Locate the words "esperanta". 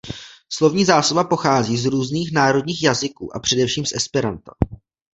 3.95-4.51